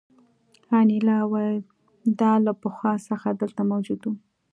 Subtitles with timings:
[0.79, 1.63] انیلا وویل
[2.19, 4.13] دا له پخوا څخه دلته موجود وو